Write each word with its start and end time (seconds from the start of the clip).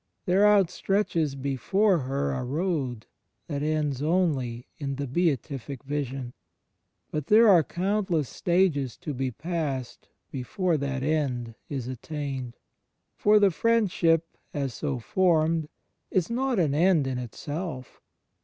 There 0.25 0.47
outstretches 0.47 1.39
before 1.39 1.99
her 1.99 2.31
a 2.31 2.43
road 2.43 3.05
that 3.45 3.61
ends 3.61 4.01
only 4.01 4.65
in 4.79 4.95
the 4.95 5.05
Beatific 5.05 5.83
Vision; 5.83 6.33
but 7.11 7.27
there 7.27 7.47
are 7.47 7.61
countless 7.63 8.27
stages 8.27 8.97
to 8.97 9.13
be 9.13 9.29
passed 9.29 10.09
before 10.31 10.75
that 10.77 11.03
end 11.03 11.53
is 11.69 11.87
attained. 11.87 12.57
For 13.15 13.37
the 13.39 13.51
Friendship, 13.51 14.25
as 14.55 14.73
so 14.73 14.97
formed, 14.97 15.69
is 16.09 16.31
not 16.31 16.57
an 16.57 16.73
end 16.73 17.05
in 17.05 17.19
itself. 17.19 18.01